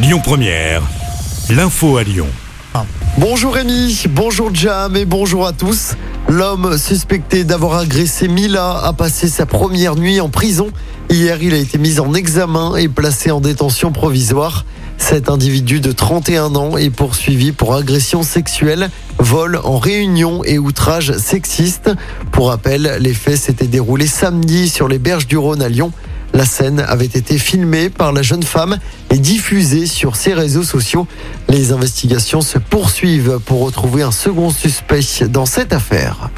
[0.00, 0.82] Lyon Première,
[1.50, 2.28] l'info à Lyon.
[3.16, 5.94] Bonjour Rémi, bonjour Jam et bonjour à tous.
[6.28, 10.68] L'homme suspecté d'avoir agressé Mila a passé sa première nuit en prison.
[11.10, 14.64] Hier, il a été mis en examen et placé en détention provisoire.
[14.98, 21.12] Cet individu de 31 ans est poursuivi pour agression sexuelle, vol en réunion et outrage
[21.18, 21.90] sexiste.
[22.30, 25.90] Pour rappel, les faits s'étaient déroulés samedi sur les berges du Rhône à Lyon.
[26.38, 28.78] La scène avait été filmée par la jeune femme
[29.10, 31.08] et diffusée sur ses réseaux sociaux.
[31.48, 36.30] Les investigations se poursuivent pour retrouver un second suspect dans cette affaire.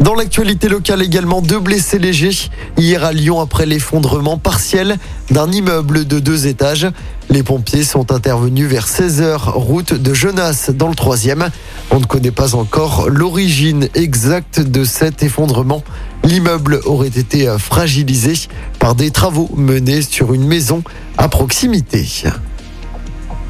[0.00, 4.98] Dans l'actualité locale également, deux blessés légers hier à Lyon après l'effondrement partiel
[5.30, 6.88] d'un immeuble de deux étages.
[7.28, 11.50] Les pompiers sont intervenus vers 16h, route de Genasse dans le troisième.
[11.92, 15.82] On ne connaît pas encore l'origine exacte de cet effondrement.
[16.22, 18.34] L'immeuble aurait été fragilisé
[18.78, 20.84] par des travaux menés sur une maison
[21.18, 22.06] à proximité.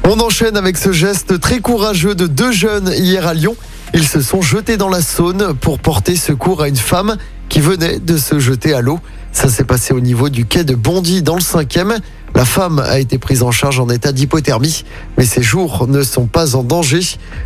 [0.03, 3.55] On enchaîne avec ce geste très courageux de deux jeunes hier à Lyon.
[3.93, 7.17] Ils se sont jetés dans la Saône pour porter secours à une femme
[7.49, 8.99] qui venait de se jeter à l'eau.
[9.31, 11.99] Ça s'est passé au niveau du quai de Bondy dans le 5e.
[12.35, 14.83] La femme a été prise en charge en état d'hypothermie,
[15.17, 17.01] mais ses jours ne sont pas en danger.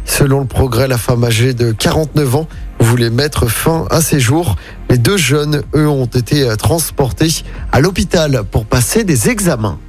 [0.05, 2.47] Selon le progrès, la femme âgée de 49 ans
[2.79, 4.55] voulait mettre fin à ses jours.
[4.89, 9.79] Les deux jeunes, eux, ont été transportés à l'hôpital pour passer des examens.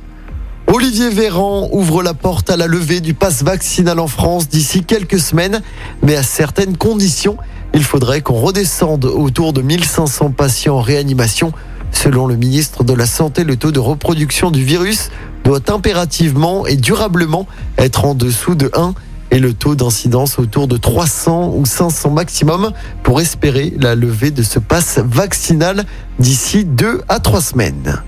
[0.67, 5.21] Olivier Véran ouvre la porte à la levée du pass vaccinal en France d'ici quelques
[5.21, 5.63] semaines,
[6.03, 7.37] mais à certaines conditions.
[7.75, 11.53] Il faudrait qu'on redescende autour de 1500 patients en réanimation.
[11.97, 15.11] Selon le ministre de la Santé, le taux de reproduction du virus
[15.45, 17.47] doit impérativement et durablement
[17.79, 18.93] être en dessous de 1
[19.31, 22.71] et le taux d'incidence autour de 300 ou 500 maximum
[23.03, 25.85] pour espérer la levée de ce pass vaccinal
[26.19, 28.03] d'ici 2 à 3 semaines.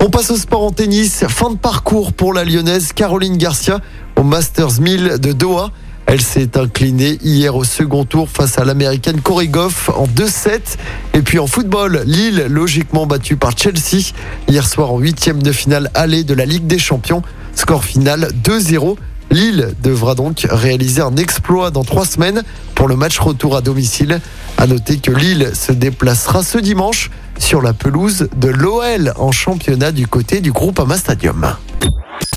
[0.00, 1.24] On passe au sport en tennis.
[1.28, 3.80] Fin de parcours pour la lyonnaise Caroline Garcia
[4.16, 5.72] au Masters 1000 de Doha.
[6.06, 10.60] Elle s'est inclinée hier au second tour face à l'américaine Corey Goff en 2-7.
[11.14, 14.12] Et puis en football, Lille, logiquement battue par Chelsea,
[14.48, 17.22] hier soir en huitième de finale allée de la Ligue des Champions.
[17.56, 18.96] Score final 2-0.
[19.32, 22.44] Lille devra donc réaliser un exploit dans trois semaines
[22.76, 24.20] pour le match retour à domicile.
[24.58, 29.90] À noter que Lille se déplacera ce dimanche sur la pelouse de l'OL en championnat
[29.90, 31.56] du côté du groupe Ama Stadium.